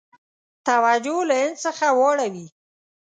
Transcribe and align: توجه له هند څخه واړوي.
توجه 0.67 1.17
له 1.29 1.35
هند 1.41 1.55
څخه 1.65 1.85
واړوي. 1.99 2.47